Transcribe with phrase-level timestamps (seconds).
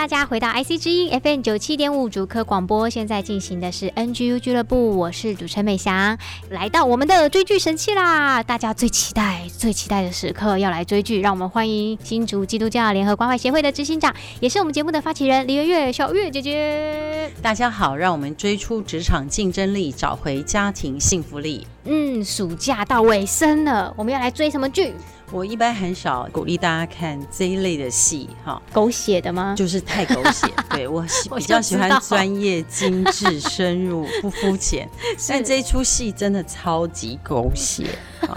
[0.00, 6.16] 大家回到 IC 之音 FM 九七点五主科广播，现在进行的是 NGU 俱乐部，我是主持人美翔，
[6.48, 8.42] 来到我们的追剧神器啦！
[8.42, 17.30] 大家最期待、最期待的时刻要来追剧，让我们欢迎新竹基督教联合关怀协会的执行长，也是我们节目的发起人李月月小月姐姐。
[17.42, 21.66] 大家好，让我们追出职场竞争力，找回家庭幸福力。
[21.84, 24.94] 嗯，暑假到尾声了，我们要来追什么剧？
[25.32, 29.54] 我一般很少鼓励大家看这一类的戏，哈，狗血的吗？
[29.56, 30.48] 就是太狗血。
[30.70, 31.04] 对我
[31.36, 34.88] 比较喜欢专业、精致、深入、不肤浅。
[35.28, 37.86] 但这一出戏真的超级狗血，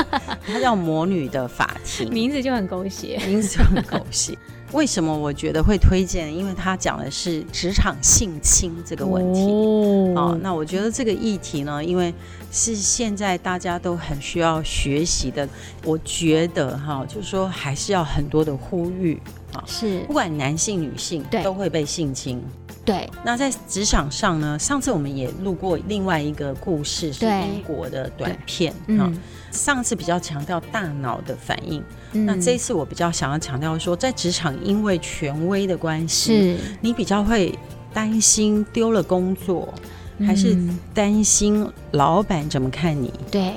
[0.45, 4.38] 它叫《魔女的法庭》，名字就很狗血，名字就很狗血。
[4.72, 6.35] 为什么我觉得会推荐？
[6.35, 9.41] 因为它讲的是职场性侵这个问题。
[9.41, 12.11] 哦，哦，那我觉得这个议题呢，因为
[12.53, 15.49] 是现在大家都很需要学习的。
[15.83, 19.19] 我觉得哈，就是说还是要很多的呼吁
[19.53, 22.41] 啊，是不管男性女性都会被性侵。
[22.85, 29.11] 对，那在职场上呢，上次我们也录过另外一个故事，是英国的短片啊。
[29.51, 37.57] 上次比较强调大脑的反应，嗯、那这一次我比较想要强调说，在职场因为权威的关系，你比较会
[37.93, 39.81] 担心丢了工作，嗯、
[40.19, 40.58] 还是
[40.94, 43.11] 担心老板怎么看你？
[43.31, 43.53] 对，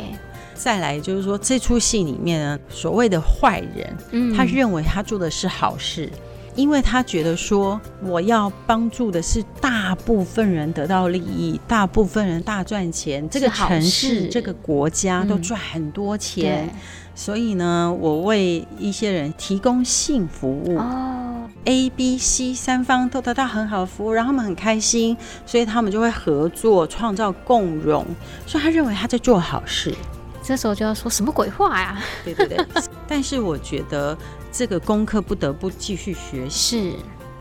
[0.55, 6.11] 再来就是说，这出戏里面呢，所谓的坏人，嗯、他认为他做的是好事。
[6.55, 16.81] 因为他觉得说，我要帮助的是大部分人得到利益，大部分人大赚钱，这个城市、这个国家都赚很多钱，嗯、
[17.15, 21.26] 所以呢，我为一些人提供性服务哦
[21.67, 28.07] ，A、B、C 三方都得到很好的服务，然后他们很开心，所以他们就会合作，创造共荣，
[28.47, 29.95] 所以他认为他在做好事。
[30.43, 32.03] 这时候就要说什么鬼话呀？
[32.25, 32.67] 对 对对，
[33.07, 34.17] 但是我觉得。
[34.53, 36.97] 这个功课不得不继续学习，是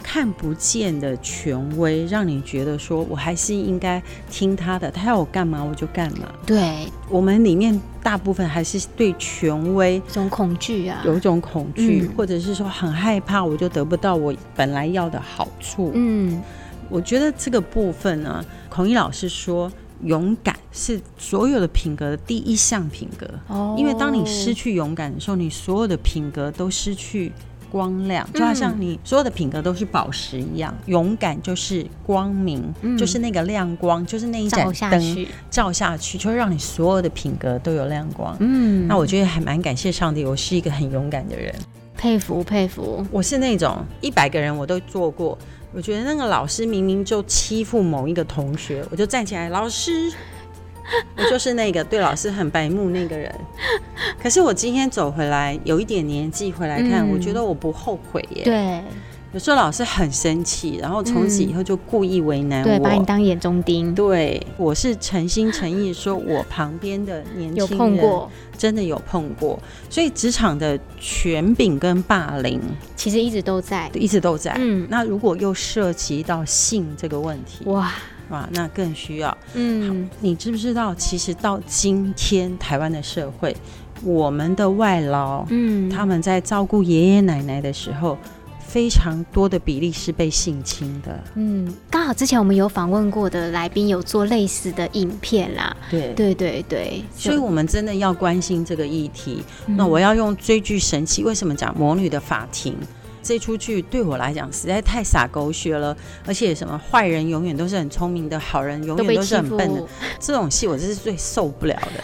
[0.08, 4.00] 看不见的权威，让你觉得说我还是应该
[4.30, 6.32] 听他的，他要我干嘛我就干嘛。
[6.46, 15.90] 对，我们里面大部分还是对权威一种恐惧啊，有一种恐惧，嗯、或者是说很害怕，我就得不到我本来要的好处。
[15.96, 16.40] 嗯，
[16.88, 19.72] 我觉得这个部分呢，孔毅老师说。
[20.04, 27.32] 勇敢是所有的品格的第一项品格，哦，因为当你失去勇敢的时候，你所有的品格都失去
[27.72, 30.74] 光亮，就好像你所有的品格都是宝石一样。
[30.86, 38.36] 勇敢就是光明，就是那个亮光，就是那一盏灯照下去，就会让你所有的品格都有亮光。
[38.40, 41.54] 嗯，那我觉得还蛮感谢上帝，我是一个很勇敢的人，
[41.98, 43.06] 佩服佩服。
[43.12, 45.38] 我是那种一百个人我都做过。
[45.74, 50.10] 我觉得那个老师明明就欺负某一个同学，我就站起来，老师，
[51.18, 53.34] 我就是那个对老师很白目那个人。
[54.22, 58.44] 可是我今天走回来，有一点年纪回来看，嗯、我觉得我不后悔耶。
[58.44, 58.84] 对，
[59.34, 63.94] 有时候老师很生气，然后从此以后就故意为难我，对，把你当眼中钉。
[63.94, 69.60] 对，我是诚心诚意说，我旁边的年轻人有碰过，真的有碰过。
[69.90, 72.60] 所以职场的权柄跟霸凌。
[72.96, 74.56] 其实一直都在，一直都在。
[74.58, 77.92] 嗯，那如果又涉及到性这个问题，哇
[78.30, 79.38] 哇，那更需要。
[79.54, 80.94] 嗯，你知不知道？
[80.96, 83.56] 其实到今天台湾的社会，
[84.04, 88.18] 我们的外劳，嗯，他们在照顾爷爷奶奶的时候，
[88.68, 91.24] 非常多的比例是被性侵的。
[91.36, 95.76] 嗯，刚好之前我们有访问过的来宾有做类似的影片啦。
[95.90, 99.44] 对对对对，所以我们真的要关心这个议题。
[99.68, 102.76] 嗯、那我要用追剧神器，为什么讲魔女的法庭？
[103.26, 109.84] 这出剧对我来讲实在太洒狗血了，而且什么坏人永远都是很聪明的，好人永远都是很笨的。
[110.20, 112.04] 这种戏我真是最受不了的。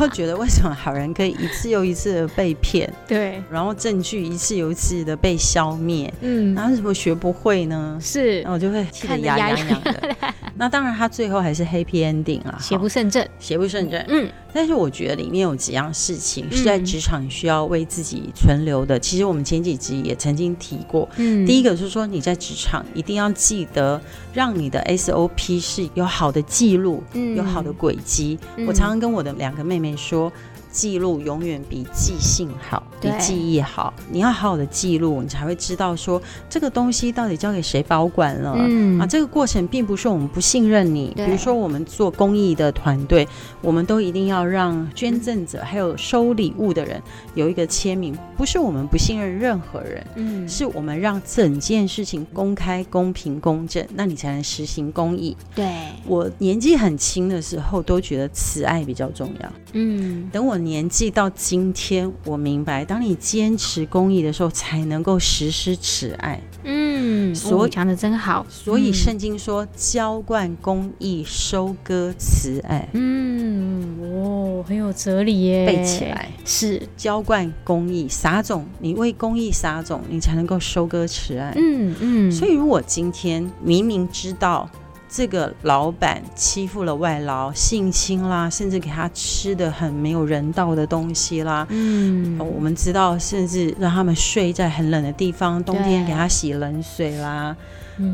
[0.00, 2.90] 我觉得为什么好人可以一次又一次的被骗？
[3.08, 6.10] 对，然后证据一次又一次的被消灭。
[6.20, 7.98] 嗯，然后怎么学不会呢？
[8.00, 10.16] 是，那我就会气得牙痒痒的。
[10.56, 14.02] 那当然，他最后还是 happy ending 啊，邪不胜正，邪不胜正。
[14.08, 18.98] 嗯，但是我觉得里面有几样事情是在职场需要为自己存留的。
[18.98, 21.08] 其实我们前几集也曾经提过。
[21.16, 24.00] 嗯，第一个就是说你在职场一定要记得，
[24.32, 28.38] 让你的 SOP 是有好的记录，嗯有好的轨迹。
[28.66, 30.32] 我常常跟我的两个妹妹说。
[30.72, 33.92] 记录永远比记性好，比记忆好。
[34.08, 38.54] 你要好好的记录，你才会知道说这个东西到底交给谁保管了。
[38.56, 41.12] 嗯啊，这个过程并不是我们不信任你。
[41.16, 43.26] 比如说我们做公益的团队，
[43.60, 47.02] 我们都一定要让捐赠者还有收礼物的人
[47.34, 55.36] 有一个签名，不是我们不信任任何人，嗯，是我们让整件事情公开、公平、公正，那你才能实行公益。
[55.54, 55.66] 对，
[56.06, 66.40] 我年纪很轻的时候都觉得慈爱比较重要，嗯，等我年纪到今天，我明白，当你坚持公益的时候，才能够实施慈爱。
[66.64, 68.44] 嗯，所以讲的真好。
[68.48, 72.88] 所以圣经说，浇灌公义，收割慈爱。
[72.92, 75.66] 嗯，哦，很有哲理耶。
[75.66, 81.52] 背起来，是浇灌公义，撒种，你为公义撒种，你才能够收割慈爱。
[81.56, 82.32] 嗯嗯。
[82.32, 84.68] 所以，如果今天明明知道。
[85.10, 91.66] 这个老板欺负了外劳，性侵啦，甚至给他吃的很没有人道的东西啦。
[91.68, 97.56] 嗯，我们知道，甚至让他们睡在很冷的地方，冬天给他洗冷水啦。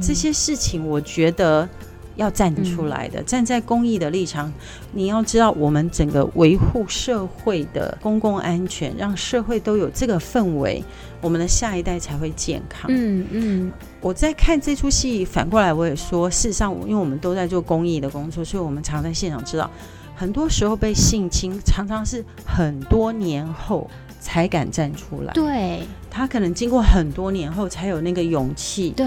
[0.03, 1.69] 这些事情，我觉得
[2.17, 4.53] 要站出来的，嗯、站在公益的立场，
[4.93, 10.83] 你要知道，我们整个维护社会的公共安全，让社会都有这个氛围，
[11.21, 12.91] 我们的下一代才会健康。
[12.93, 13.73] 嗯嗯。
[14.01, 19.69] 我在看这出戏，反过来我也说，事实上，因为我们都在做公益的工作，所以我们常在现场知道，
[20.17, 25.33] 很多时候被性侵，常常是很多年后才敢站出来。
[25.35, 25.83] 对。
[26.09, 29.07] 他可能经过很多年后才有那个勇气，对，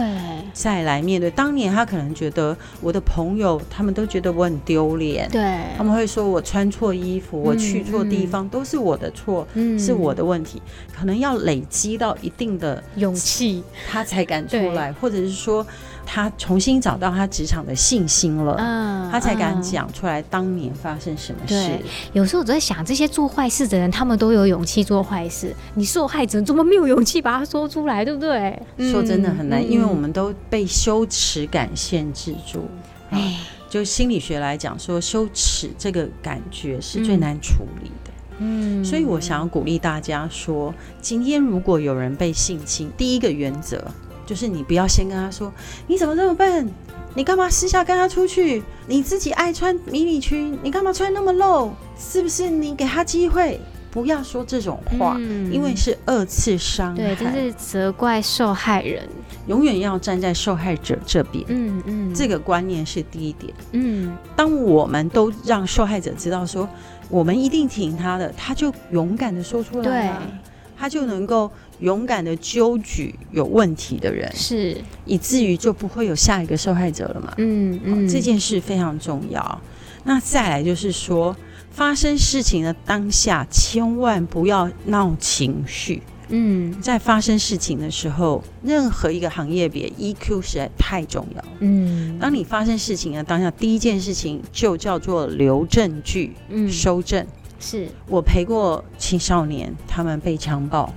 [0.53, 1.31] 再来面对。
[1.31, 5.41] 当年他可能觉得我的朋友他们都觉得我很丢脸，对，
[5.75, 9.47] 他们会说我穿错衣服，我去错地方，都是我的错，
[9.79, 10.61] 是我的问题。
[10.95, 15.65] 可能要累积到一定的勇气，他才敢出来，或者是说
[16.11, 21.77] 他重新找到他职场的信心了，嗯，他才敢讲出来当年发生什么事。
[22.13, 27.21] 有时候我在想，这些做坏事的人，他们都有勇气做坏事，你受害者怎么没有勇气？
[27.21, 28.59] 把它说出来，对不对？
[28.91, 32.67] 说真的很难，嗯、因为我们都被羞耻感限制住。
[33.11, 38.11] 哎、嗯，就心理学来讲，说羞耻这个感觉是最难处理的。
[38.39, 43.83] 嗯，所以我想要鼓励大家说，今天如果有人被性侵，第一个原则
[44.29, 45.51] 就是你不要先跟他说
[45.87, 46.69] ：“你怎么这么笨？
[47.15, 48.61] 你干嘛私下跟他出去？
[48.85, 51.71] 你自己爱穿迷你裙，你干嘛穿那么露？
[51.97, 53.59] 是不是你给他机会？”
[53.89, 57.15] 不要说这种话，嗯、因为是二次伤害。
[57.15, 59.09] 对，就是责怪受害人，
[59.47, 61.43] 永远要站在受害者这边。
[61.47, 63.51] 嗯嗯，这个观念是第一点。
[63.71, 66.69] 嗯，当我们都让受害者知道说，
[67.09, 70.39] 我们一定挺他的，他就勇敢的说出来了，对
[70.79, 77.33] 他就能够勇敢的揪举有问题的人，是，以至于就不会有下一个受害者了嘛。
[77.37, 79.61] 嗯嗯，这件事非常重要。
[80.05, 81.35] 那再来就是说。
[81.71, 86.01] 发生事情的当下，千万不要闹情绪。
[86.29, 91.45] 嗯，在发生事情的时候，任何一个行业别 EQ 实在太重要。
[91.59, 97.25] 嗯，当你发生事情的当下，第一件事情就叫做留证据，嗯，收证。
[97.59, 100.91] 是我陪过青少年，他们被强暴。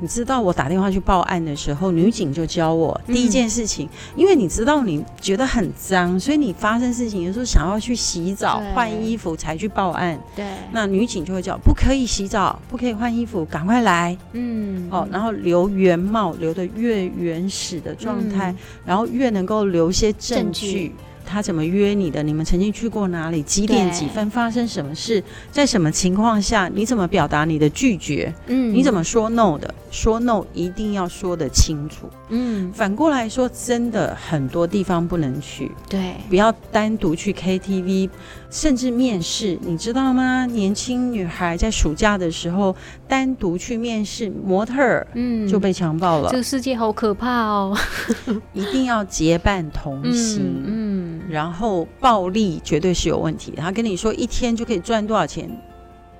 [0.00, 10.18] 你知道我打电话去报案的时候，女警就教我第一件事情，嗯、因为你知道你觉得很脏，所以你发生事情有时候想要去洗澡、换衣服才去报案。
[10.34, 14.18] 对，那女警就会叫不可以洗澡，不可以换衣服，赶快来。
[14.32, 20.92] 嗯，哦，然后留原貌，留得越原始的状态，嗯、然后越能够留些证据。
[21.32, 22.22] 他怎么约你的？
[22.22, 23.42] 你们曾经去过哪里？
[23.42, 25.22] 几点几分发生什么事？
[25.50, 26.70] 在什么情况下？
[26.74, 28.30] 你怎么表达你的拒绝？
[28.48, 29.74] 嗯，你怎么说 no 的？
[29.90, 32.06] 说 no 一定要说得清楚。
[32.28, 35.70] 嗯，反过来说，真的很多地方不能去。
[35.88, 38.08] 对，不要单独去 KTV，
[38.50, 40.44] 甚至面试，你知道吗？
[40.46, 42.74] 年轻女孩在暑假的时候
[43.08, 46.30] 单独去面试模特儿，嗯，就被强暴了。
[46.30, 47.76] 这个世界好可怕哦！
[48.54, 50.62] 一定要结伴同行。
[50.64, 53.52] 嗯，嗯，然后暴利绝对是有问题。
[53.56, 55.48] 他跟你说一天就可以赚多少钱，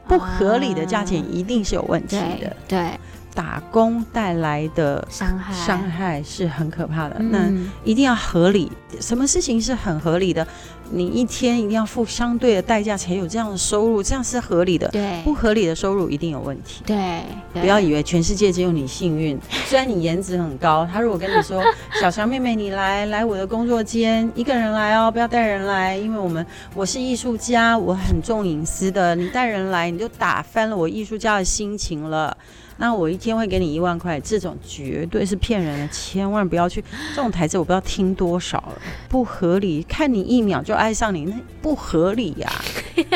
[0.09, 2.23] 不合理的价钱一定是有问题的。
[2.23, 2.78] 啊，对。
[2.78, 2.90] 对
[3.35, 8.71] 打工带来的伤害伤害是很可怕的，嗯、那一定要合理。
[9.01, 10.47] 什么事情是很合理的？
[10.91, 14.87] 你一天一定要付相对的代价才有这样的收入，这样是合理的。
[14.89, 16.83] 对，不合理的收入一定有问题。
[16.85, 17.23] 对，
[17.55, 19.39] 对不要以为全世界只有你幸运。
[19.65, 21.65] 虽然你颜值很高，他如果跟你说
[21.99, 29.15] ：“小强妹妹，你来来我的工作间，一个人来哦，不要带人来，因为我们我是艺术家，我很重隐私的。
[29.15, 32.37] 你带人来，你就打翻了我艺术家的心情了。”
[32.83, 36.83] 那我一天会给你一万块，这种绝对是骗人的，千万不要去。
[37.15, 39.85] 这种台词我不知道听多少了，不合理。
[39.85, 42.59] 看你一秒就爱上你，那不合理呀、啊。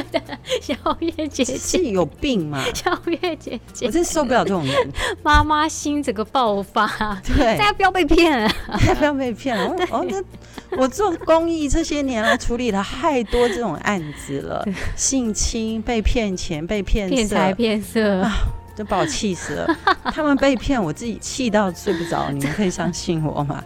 [0.62, 2.62] 小月姐姐是有病吗？
[2.72, 4.92] 小月姐姐，我真受不了这种人。
[5.24, 9.74] 妈妈心整个爆发，对，大家不要被骗了，大家不要被骗了。
[10.78, 18.32] 我做公益这些年来处理了太多这种案子了，性侵、被骗钱、被骗骗财骗色啊，
[18.76, 19.76] 都把我气死了。
[20.04, 22.30] 他们被骗，我自己气到睡不着。
[22.30, 23.64] 你们可以相信我吗？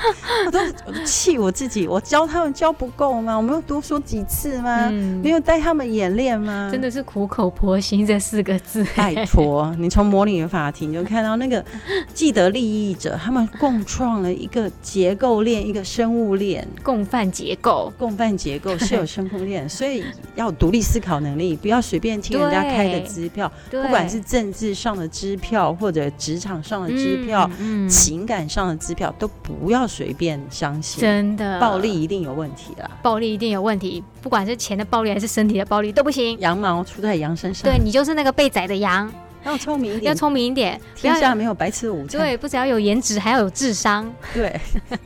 [0.46, 3.36] 我都我都气我自己，我教他们教不够吗？
[3.36, 4.88] 我没有多说几次吗？
[4.90, 6.68] 嗯、没有带他们演练吗？
[6.72, 8.84] 真的是苦口婆心这四个字。
[8.96, 11.62] 拜托，你从模拟法庭就看到那个
[12.14, 20.02] 既得利益者，他们共创了一个结构链，一个生物链，共犯结构，共犯结构是有生物链， 所以
[20.34, 29.89] 要独立思考能力，不要随便听人家开的支票，不管是政治上的支票，或者职场上的支票，嗯嗯、情感上的支票，都不要。
[29.90, 32.88] 随便相信，真的暴力一定有问题啦！
[33.02, 36.38] 暴力一定有问题，不管是钱的暴力还是身体的暴力都不行。
[36.38, 39.12] 羊毛出在羊身上，对，你就是那个被宰的羊。
[39.44, 42.20] 要聪明一点，要聪明一点，天下没有白吃的午餐。
[42.20, 44.10] 对，不只要有颜值，还要有智商。
[44.32, 44.60] 对，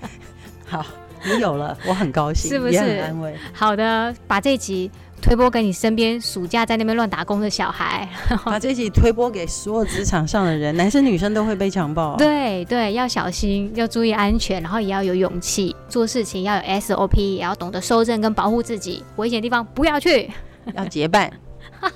[0.66, 0.84] 好，
[1.24, 2.78] 你有了，我很高兴，是不是？
[2.78, 3.34] 很安慰。
[3.52, 4.90] 好的，把这集。
[5.24, 8.06] 推播给你身边暑假在那边乱打工的小孩，
[8.44, 12.14] 把这集推播给所有职场上的人，男生女生都会被强暴。
[12.18, 20.30] 对对，要小心，要注意安全，然后也要有勇气，做事情要有 SOP，也要懂得收证跟保护自己，危险的地方不要去，
[20.74, 21.32] 要结伴。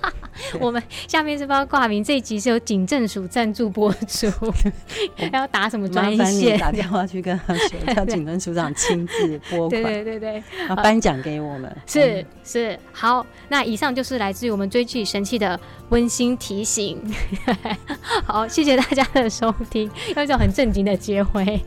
[0.60, 4.28] 我们下面是不知道挂名，这一集是由警政署赞助播出，
[5.16, 6.58] 还要打什么专线？
[6.58, 11.76] 打电话去跟他说， 叫警政署长亲自拨款，对对对对，然后颁奖给我们。
[11.86, 15.58] 是是，好，那以上就是来自于我们追剧神器的
[15.90, 17.00] 温馨提醒。
[18.24, 21.60] 好，谢谢大家的收听，用一种很正经的结尾，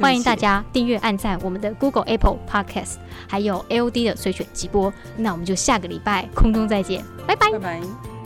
[0.00, 4.92] 欢迎大家订阅、按赞我们的 Google、Apple Podcast，还有 AOD 的随选直播。
[5.16, 7.50] 那我们就下个礼拜空中再见，拜拜。
[7.52, 8.17] 拜拜。